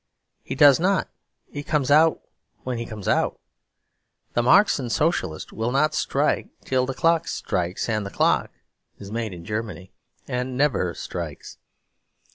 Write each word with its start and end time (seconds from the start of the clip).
He 0.41 0.55
does 0.55 0.79
not; 0.79 1.09
he 1.51 1.61
comes 1.61 1.91
out 1.91 2.21
when 2.63 2.79
he 2.79 2.87
comes 2.87 3.07
out. 3.07 3.39
The 4.33 4.41
Marxian 4.41 4.89
Socialist 4.89 5.53
will 5.53 5.69
not 5.69 5.93
strike 5.93 6.47
till 6.65 6.87
the 6.87 6.95
clock 6.95 7.27
strikes; 7.27 7.87
and 7.87 8.03
the 8.03 8.09
clock 8.09 8.49
is 8.97 9.11
made 9.11 9.31
in 9.31 9.45
Germany, 9.45 9.91
and 10.27 10.57
never 10.57 10.95
strikes. 10.95 11.59